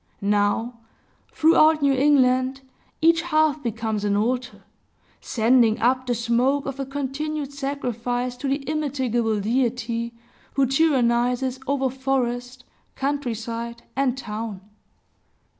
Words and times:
Now, 0.33 0.79
throughout 1.31 1.83
New 1.83 1.93
England, 1.93 2.61
each 3.03 3.21
hearth 3.21 3.61
becomes 3.61 4.03
an 4.03 4.15
altar, 4.17 4.63
sending 5.19 5.79
up 5.79 6.07
the 6.07 6.15
smoke 6.15 6.65
of 6.65 6.79
a 6.79 6.87
continued 6.87 7.53
sacrifice 7.53 8.35
to 8.37 8.47
the 8.47 8.67
immitigable 8.67 9.39
deity 9.39 10.15
who 10.55 10.65
tyrannizes 10.65 11.59
over 11.67 11.91
forest, 11.91 12.63
country 12.95 13.35
side, 13.35 13.83
and 13.95 14.17
town. 14.17 14.61